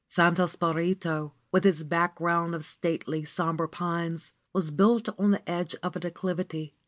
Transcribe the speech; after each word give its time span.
Santo 0.09 0.47
Spirito, 0.47 1.35
with 1.51 1.63
its 1.63 1.83
background 1.83 2.55
of 2.55 2.65
stately, 2.65 3.23
somber 3.23 3.67
pines, 3.67 4.33
was 4.51 4.71
built 4.71 5.07
on 5.19 5.29
the 5.29 5.47
edge 5.47 5.75
of 5.83 5.95
a 5.95 5.99
declivity. 5.99 6.73